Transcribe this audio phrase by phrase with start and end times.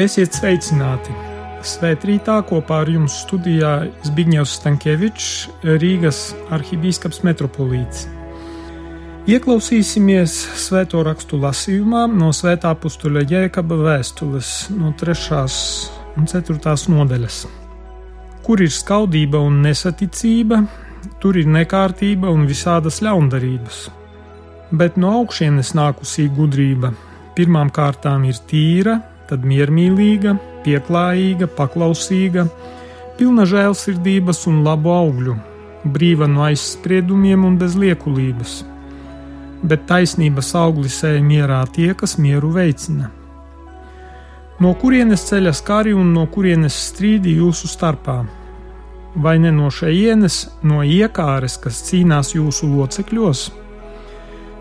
[0.00, 1.12] Esiet sveicināti!
[1.66, 3.72] Svētrītā kopā ar jums studijā
[4.06, 5.26] Zbigņevs Stankievičs,
[5.82, 6.20] Rīgas
[6.56, 8.06] arhibīskaps metropolīts.
[9.28, 15.44] Ieklausīsimies svēto rakstu lasījumā no svētā pustuļa Jēkaba vēstules no 3.
[16.16, 16.74] un 4.
[16.94, 17.42] nodaļas.
[18.46, 20.62] Kur ir skaudība un nesaticība,
[21.20, 23.84] tur ir nekārtība un visādas ļaundarības.
[24.72, 26.94] Bet no augšienes nākusī gudrība
[27.36, 30.34] pirmām kārtām ir tīra, tad miermīlīga,
[30.64, 32.46] pieklājīga, paklausīga,
[33.18, 35.36] pilna žēlsirdības un labu augļu,
[35.84, 38.58] brīva no aizspriedumiem un bez liekulības.
[39.62, 43.10] Bet taisnības auglis ej mierā tie, kas mieru veicina.
[44.60, 48.18] No kurienes ceļas kari un no kurienes strīdi jūsu starpā?
[49.16, 53.48] Vai ne no šejienes, no iekāres, kas cīnās jūsu locekļos?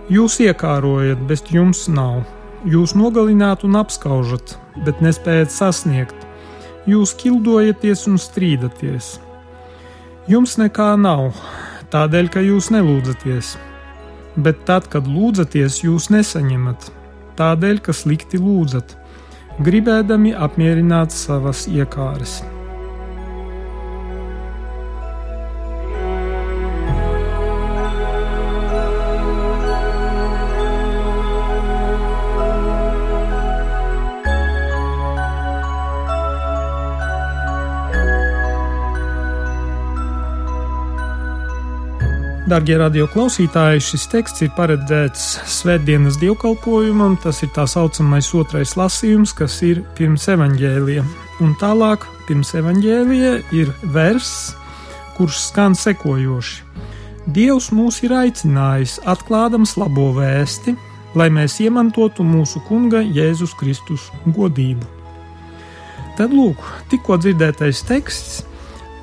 [0.09, 2.23] Jūs iekārojat, bet jums nav
[2.67, 6.25] Jūs nogalināt un apskaužat, bet nespējat sasniegt.
[6.89, 9.13] Jūs kildojaties un strīdaties.
[10.27, 11.39] Jums nekā nav,
[11.93, 13.53] tādēļ, ka jūs nelūdzaties.
[14.35, 16.91] Bet tad, kad lūdzaties, jūs nesaņemat,
[17.39, 18.91] tādēļ, ka slikti lūdzat,
[19.63, 22.41] gribēdami apmierināt savas iekāres.
[42.49, 47.13] Darbie radioklausītāji, šis teksts ir paredzēts Svētdienas dievkalpojumam.
[47.21, 51.03] Tas ir tā saucamais otrais lasījums, kas ir pirms evaņģēlija.
[51.45, 54.31] Un tālāk, pirms evaņģēlija, ir vers,
[55.19, 56.65] kurš skan sekojoši:
[57.37, 60.73] Dievs mūs ir aicinājis, atklādams labo vēsti,
[61.19, 64.89] lai mēs iemantotu mūsu Kunga Jēzus Kristus godību.
[66.17, 68.43] Tad lūk, tikko dzirdētais teksts,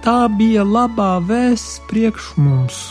[0.02, 2.86] tā bija labā vēsts priekš mums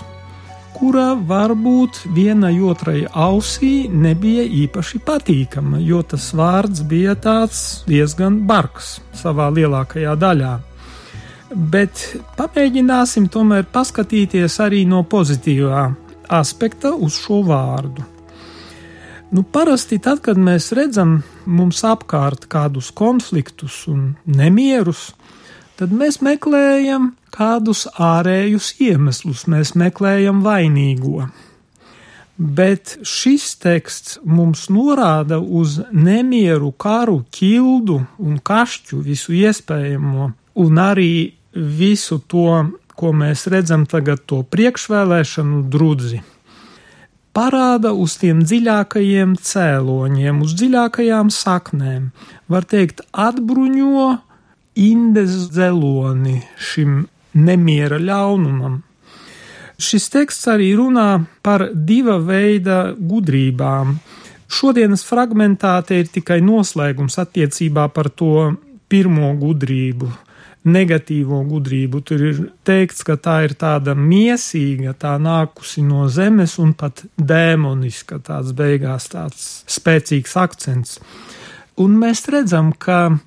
[0.76, 8.98] kura varbūt vienai otrai ausī nebija īpaši patīkama, jo tas vārds bija tāds diezgan bargs
[9.16, 10.56] savā lielākajā daļā.
[11.56, 12.02] Bet
[12.36, 15.86] pamēģināsim tomēr paskatīties arī no pozitīvā
[16.36, 18.04] aspekta uz šo vārdu.
[19.32, 25.10] Nu, parasti tad, kad mēs redzam mums apkārt kādus konfliktus un nemierus,
[25.80, 31.28] tad mēs meklējam kādus ārējus iemeslus, mēs meklējam vainīgo.
[32.36, 41.14] Bet šis teksts mums norāda uz nemieru, karu, ķildu un kašķu, visu iespējamo, un arī
[41.56, 42.50] visu to,
[42.96, 46.22] ko mēs redzam tagad, to priekšvēlēšanu drudzi.
[47.36, 52.12] Parāda uz tiem dziļākajiem cēloņiem, uz dziļākajām saknēm,
[52.52, 54.12] var teikt, atbruņo
[54.76, 58.82] indes zeloni šim nemiera ļaunumam.
[59.76, 63.98] Šis teksts arī runā par diva veida gudrībām.
[64.48, 68.54] Šodienas fragmentā te ir tikai noslēgums attiecībā par to
[68.88, 70.08] pirmo gudrību,
[70.72, 72.02] negatīvo gudrību.
[72.08, 78.22] Tur ir teikts, ka tā ir tāda miesīga, tā nākusi no zemes un pat dēmoniska,
[78.24, 81.00] tāds beigās tāds spēcīgs akcents.
[81.82, 83.18] Un mēs redzam, ka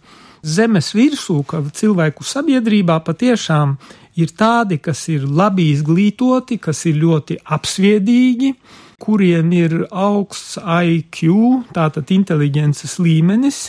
[0.42, 3.76] zemes virsū, ka cilvēku sabiedrībā patiešām
[4.18, 8.52] ir tādi, kas ir labi izglītoti, kas ir ļoti apsviedīgi,
[8.98, 11.28] kuriem ir augsts IQ,
[11.74, 13.60] tātad inteliģences līmenis,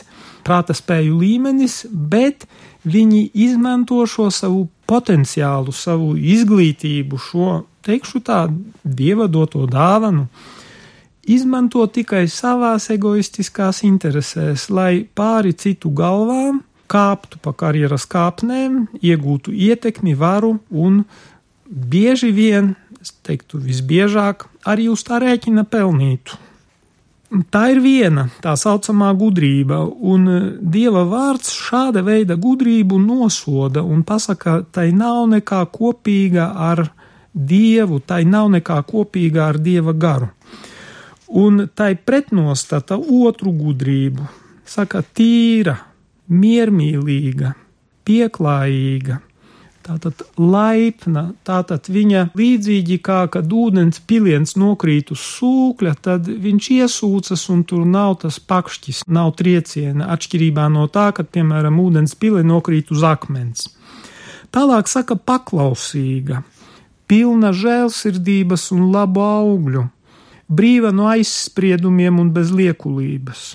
[0.46, 2.48] prāta spēju līmenis, bet
[2.90, 7.50] viņi izmanto šo savu potenciālu, savu izglītību, šo,
[7.86, 8.46] teikšu tā,
[8.84, 10.28] dieva doto dāvanu,
[11.28, 20.16] izmanto tikai savās egoistiskās interesēs, lai pāri citu galvām kāptu pa karjeras kāpnēm, iegūtu ietekmi,
[20.18, 21.04] varu un
[21.70, 26.40] bieži vien, es teiktu, visbiežāk arī uz tā rēķina pelnītu.
[27.54, 30.26] Tā ir viena tā saucamā gudrība, un
[30.58, 36.88] Dieva vārds šāda veida gudrību nosoda un pasaka, tai nav nekā kopīga ar
[37.30, 40.32] Dievu, tai nav nekā kopīga ar Dieva garu.
[41.30, 44.26] Un tai pretnostata otru gudrību,
[44.66, 45.76] saka, tīra,
[46.30, 47.54] miermīlīga,
[48.06, 49.20] pieklājīga,
[49.86, 57.46] tātad laipna, tātad viņa līdzīgi kā kad ūdens piliens nokrīt uz sūkļa, tad viņš iesūcas
[57.54, 62.90] un tur nav tas pakšķis, nav trieciena, atšķirībā no tā, kad, piemēram, ūdens pili nokrīt
[62.94, 63.70] uz akmens.
[64.54, 66.42] Tālāk saka paklausīga,
[67.10, 69.86] pilna žēlsirdības un labu augļu,
[70.50, 73.52] brīva no aizspriedumiem un bez liekulības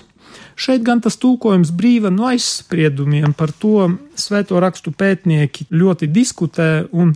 [0.55, 3.89] Šeit gan tas tulkojums brīva no aizspriedumiem par to
[4.19, 7.11] svēto rakstu pētnieki ļoti diskutē, un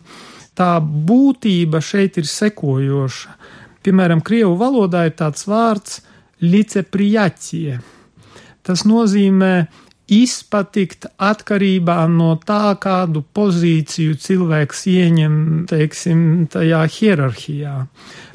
[0.60, 3.36] tā būtība šeit ir sekojoša.
[3.84, 6.02] Piemēram, Krievu valodā ir tāds vārds
[6.44, 7.80] liceprijaķie.
[8.68, 9.54] Tas nozīmē
[10.12, 15.36] izpatikt atkarībā no tā, kādu pozīciju cilvēks ieņem,
[15.70, 16.22] teiksim,
[16.52, 17.76] tajā hierarhijā.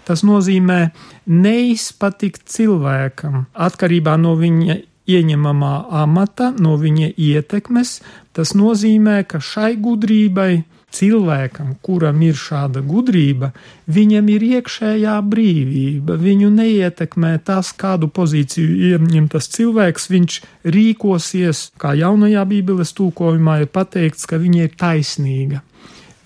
[0.04, 0.80] Tas nozīmē
[1.26, 7.98] neizpatikt cilvēkam atkarībā no viņa ieņemamā amata, no viņa ietekmes.
[8.36, 10.64] Tas nozīmē, ka šai gudrībai
[10.94, 13.50] cilvēkam, kuram ir šāda gudrība,
[13.90, 16.16] viņam ir iekšējā brīvība.
[16.20, 20.10] Viņu neietekmē tas, kādu pozīciju ieņem tas cilvēks.
[20.14, 20.38] Viņš
[20.76, 25.64] rīkosies, kā jaunajā Bībeles tūkojumā ir pateikts, ka viņa ir taisnīga.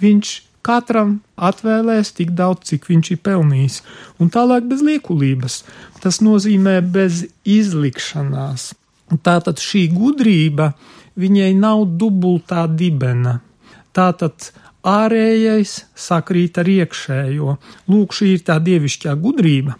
[0.02, 0.34] Viņš
[0.68, 1.16] katram
[1.50, 3.80] atvēlēs tik daudz, cik viņš ir pelnījis,
[4.20, 5.62] un tālāk bez liekulības.
[6.04, 8.70] Tas nozīmē bez izlikšanās.
[9.24, 10.74] Tātad šī gudrība
[11.18, 13.38] viņai nav dubultā dibena,
[13.98, 14.52] Tātad
[14.86, 17.56] ārējais sakrīt ar iekšējo.
[17.90, 19.74] Lūk, šī ir tā dievišķā gudrība.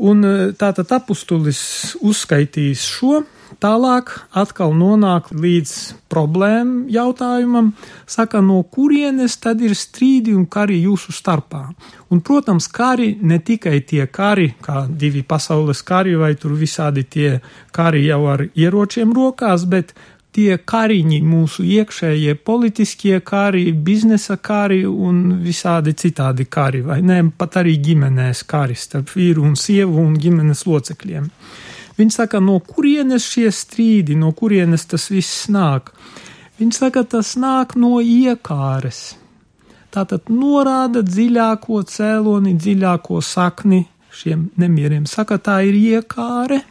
[0.00, 1.60] Un e, tātad apustulis
[2.06, 3.24] uzskaitīs šo,
[3.62, 5.72] tālāk atkal nonāk līdz
[6.12, 7.72] problēmu jautājumam,
[8.06, 11.64] saka, no kurienes tad ir strīdi un kari jūsu starpā.
[12.10, 17.36] Un, protams, kari ne tikai tie kari, kā divi pasaules kari vai tur visādi tie
[17.74, 19.94] kari jau ar ieročiem rokās, bet
[20.34, 27.60] tie kariņi, mūsu iekšējie politiskie kari, biznesa kari un visādi citādi kari, vai ne, pat
[27.62, 31.26] arī ģimenēs kari starp vīru un sievu un ģimenes locekļiem.
[32.00, 35.90] Viņi saka, no kurienes šie strīdi, no kurienes tas viss nāk?
[36.56, 39.18] Viņi saka, tas nāk no iekāres.
[39.92, 43.82] Tātad norāda dziļāko cēloni, dziļāko sakni
[44.16, 45.04] šiem nemieriem.
[45.04, 46.62] Saka, tā ir iekāre,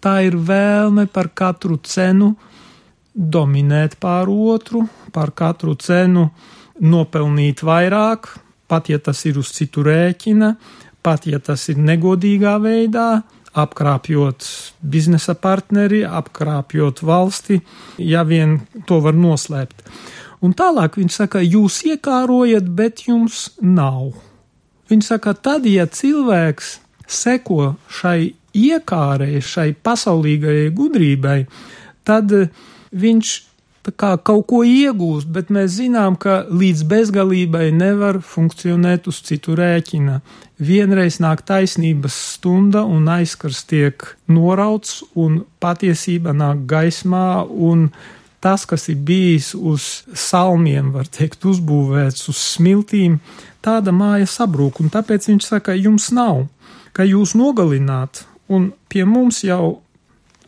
[0.00, 2.32] tā ir vēlme par katru cenu
[3.12, 6.30] dominēt pār otru, par katru cenu
[6.80, 8.28] nopelnīt vairāk,
[8.68, 10.54] pat ja tas ir uz citu rēķina,
[11.04, 13.10] pat ja tas ir negodīgā veidā,
[13.56, 14.46] apkrāpjot
[14.84, 17.60] biznesa partneri, apkrāpjot valsti,
[17.98, 19.82] ja vien to var noslēpt.
[20.44, 24.12] Un tālāk viņš saka, jūs iekārojat, bet jums nav.
[24.90, 26.76] Viņš saka, tad, ja cilvēks
[27.08, 31.40] seko šai iekārai, šai pasaulīgajai gudrībai,
[32.06, 32.32] tad
[32.92, 33.32] viņš
[33.94, 40.20] kā kaut ko iegūst, bet mēs zinām, ka līdz bezgalībai nevar funkcionēt uz citu rēķina.
[40.58, 47.90] Vienreiz nāk taisnības stunda un aizskars tiek norauts un patiesība nāk gaismā un
[48.40, 53.18] tas, kas ir bijis uz salmiem, var teikt, uzbūvēts uz smiltīm,
[53.64, 56.44] tāda māja sabrūk, un tāpēc viņš saka, jums nav,
[56.94, 59.80] ka jūs nogalināt, un pie mums jau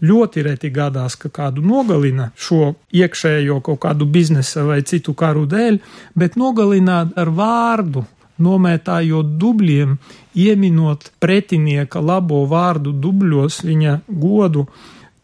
[0.04, 5.80] ļoti reti gadās, ka kādu nogalina šo iekšējo kaut kādu biznesa vai citu karu dēļ,
[6.18, 8.04] bet nogalināt ar vārdu,
[8.38, 9.96] nomētājot dubļiem,
[10.38, 14.68] ieminot pretinieka labo vārdu dubļos viņa godu,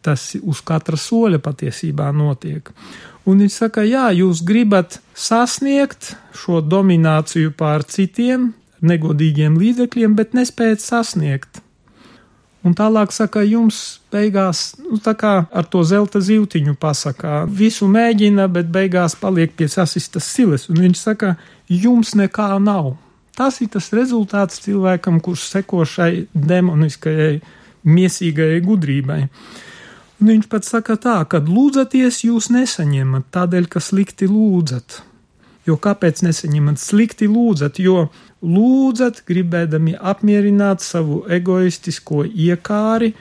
[0.05, 2.69] tas uz katra soļa patiesībā notiek.
[3.25, 8.51] Un viņš saka, jā, jūs gribat sasniegt šo domināciju pār citiem
[8.85, 11.64] negodīgiem līdzekļiem, bet nespējat sasniegt.
[12.65, 18.47] Un tālāk saka, jums beigās, nu, tā kā ar to zelta zīltiņu pasakā, visu mēģina,
[18.49, 20.71] bet beigās paliek pie sasistas siles.
[20.73, 21.35] Un viņš saka,
[21.69, 22.95] jums nekā nav.
[23.37, 27.43] Tas ir tas rezultāts cilvēkam, kurš seko šai demoniskajai,
[27.85, 29.21] miesīgajai gudrībai.
[30.23, 35.03] Un viņš pat saka tā, kad lūdzaties, jūs nesaņemat tādēļ, ka slikti lūdzat.
[35.65, 37.81] Jo kāpēc nesaņemat slikti lūdzat?
[37.81, 38.09] Jo
[38.45, 43.15] lūdzat, gribēdami apmierināt savu egoistisko iekāri,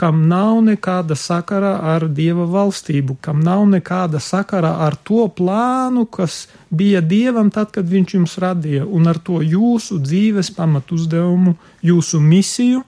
[0.00, 6.46] kam nav nekāda sakara ar dieva valstību, kam nav nekāda sakara ar to plānu, kas
[6.70, 12.22] bija dievam tad, kad viņš jums radīja, un ar to jūsu dzīves pamatu uzdevumu, jūsu
[12.24, 12.80] misiju,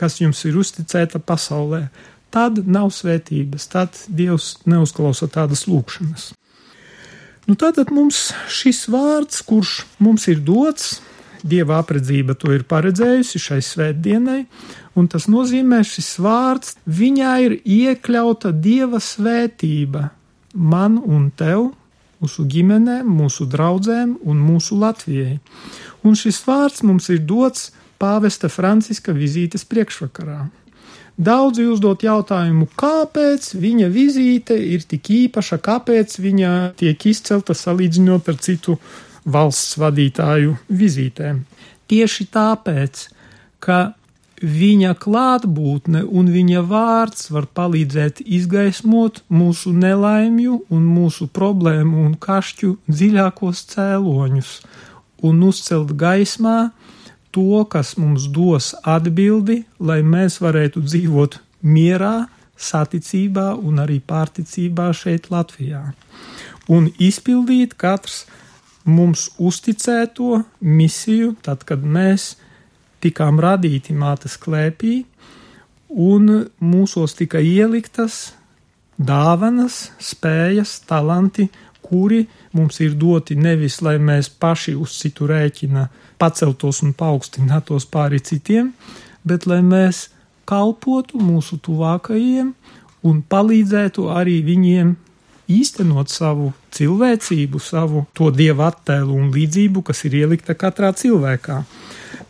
[0.00, 1.84] kas jums ir uzticēta pasaulē.
[2.34, 6.32] Tad nav svētības, tad dievs neuzklausa tādas lūkšanas.
[7.46, 11.00] Nu, tātad mums šis vārds, kurš mums ir dots,
[11.46, 14.40] Dieva apredzība to ir paredzējusi šai svētdienai,
[14.98, 20.08] un tas nozīmē šis vārds, viņā ir iekļauta Dieva svētība
[20.56, 21.68] man un tev,
[22.22, 25.38] mūsu ģimenēm, mūsu draugiem un mūsu Latvijai.
[26.02, 30.46] Un šis vārds mums ir dots pāvesta Franciska vizītes priekšvakarā.
[31.16, 38.36] Daudzi uzdot jautājumu, kāpēc viņa vizīte ir tik īpaša, kāpēc viņa tiek izcelta salīdzinot ar
[38.36, 38.76] citu
[39.24, 41.40] valsts vadītāju vizītēm.
[41.88, 43.06] Tieši tāpēc,
[43.64, 43.94] ka
[44.42, 52.74] viņa klātbūtne un viņa vārds var palīdzēt izgaismot mūsu nelaimju un mūsu problēmu un kašķu
[52.90, 54.50] dziļākos cēloņus
[55.24, 56.58] un uzcelt gaismā
[57.36, 61.38] to, kas mums dos atbildi, lai mēs varētu dzīvot
[61.68, 62.16] mierā,
[62.56, 65.82] saticībā un arī pārticībā šeit Latvijā.
[66.72, 68.24] Un izpildīt katrs
[68.86, 72.34] mums uzticēto misiju, tad, kad mēs
[73.04, 75.04] tikām radīti mātes klēpī,
[75.90, 78.32] un mūsos tika ieliktas
[78.96, 81.50] dāvanas, spējas, talanti,
[81.88, 82.24] kuri
[82.56, 85.86] mums ir doti nevis, lai mēs paši uz citu rēķina
[86.20, 88.72] paceltos un paaugstinātos pāri citiem,
[89.24, 90.08] bet lai mēs
[90.46, 92.52] kalpotu mūsu tuvākajiem
[93.06, 94.94] un palīdzētu arī viņiem
[95.52, 101.62] īstenot savu cilvēcību, savu to dievu attēlu un līdzību, kas ir ielikta katrā cilvēkā.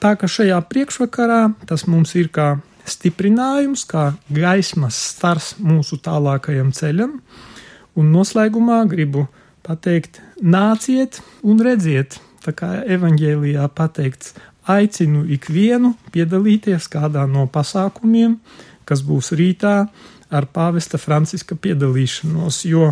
[0.00, 7.16] Tā ka šajā priekšvakarā tas mums ir kā stiprinājums, kā gaismas stars mūsu tālākajam ceļam,
[7.96, 9.26] un noslēgumā gribu
[9.66, 14.34] pateikt, nāciet un redziet, tā kā evaņģēlijā pateikts,
[14.70, 18.38] aicinu ikvienu piedalīties kādā no pasākumiem,
[18.86, 19.76] kas būs rītā
[20.30, 22.90] ar pāvesta Franciska piedalīšanos, jo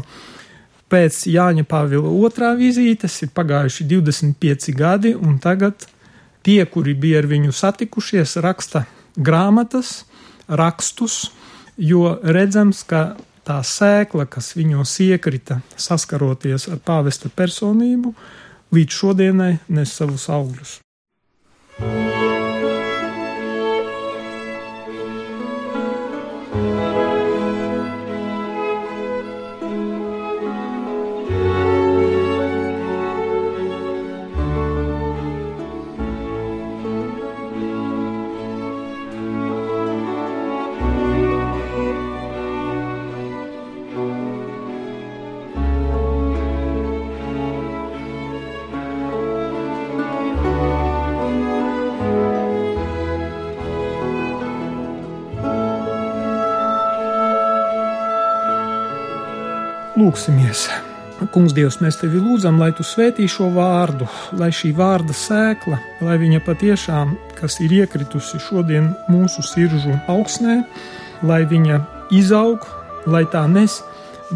[0.91, 5.89] pēc Jāņa Pāvila otrā vizītes ir pagājuši 25 gadi, un tagad
[6.47, 8.85] tie, kuri bija ar viņu satikušies, raksta
[9.17, 10.05] grāmatas,
[10.49, 11.33] rakstus,
[11.79, 18.15] jo redzams, ka tā sēkla, kas viņos iekrita saskaroties ar pāvesta personību,
[18.75, 20.79] līdz šodienai nes savus augļus.
[60.05, 60.67] Lūksimies!
[61.33, 64.05] Kungs, Dievs, mēs tevi lūdzam, lai tu svētī šo vārdu,
[64.37, 70.59] lai šī vārda sēkla, lai viņa patiešām, kas ir iekritusi šodien mūsu sirdžu augsnē,
[71.25, 71.79] lai viņa
[72.19, 72.67] izaug,
[73.09, 73.79] lai tā nes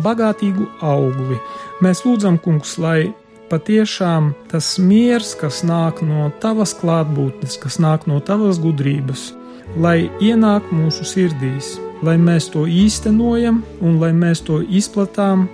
[0.06, 1.36] bagātīgu augli.
[1.84, 3.10] Mēs lūdzam, Kungs, lai
[3.52, 9.34] patiešām tas miers, kas nāk no tavas klātbūtnes, kas nāk no tavas gudrības,
[9.76, 15.48] lai ienāk mūsu sirdīs, lai mēs to īstenojam un lai mēs to izplatām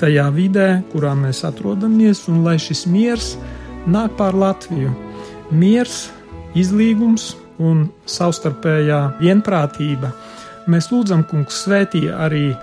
[0.00, 3.34] tajā vidē, kurā mēs atrodamies, un lai šis miers
[3.86, 4.92] nāk pār Latviju.
[5.54, 6.08] Miers,
[6.58, 10.12] izlīgums un savstarpējā vienprātība.
[10.70, 12.54] Mēs lūdzam, Kungs, svētī arī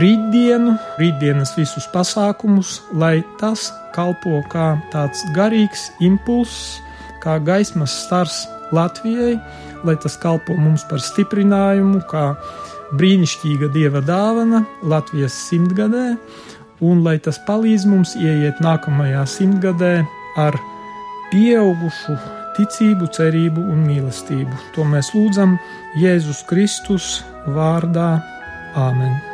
[0.00, 6.78] rītdienu, rītdienas visus pasākumus, lai tas kalpo kā tāds garīgs impulss,
[7.22, 8.44] kā gaismas stars
[8.74, 9.36] Latvijai,
[9.86, 12.32] lai tas kalpo mums par stiprinājumu, kā
[12.92, 16.14] brīnišķīga dieva dāvana Latvijas simtgadē,
[16.84, 19.94] un lai tas palīdz mums ieiet nākamajā simtgadē
[20.40, 20.58] ar
[21.32, 22.16] pieaugušu
[22.58, 24.62] ticību, cerību un mīlestību.
[24.76, 25.58] To mēs lūdzam
[25.98, 28.18] Jēzus Kristus vārdā
[28.74, 29.33] Āmen!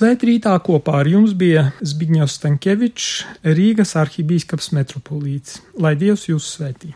[0.00, 3.08] Svētrītā kopā ar jums bija Zbigņevs Stankevičs,
[3.44, 5.60] Rīgas arhibīskaps metropolīts.
[5.76, 6.94] Lai Dievs jūs svētī!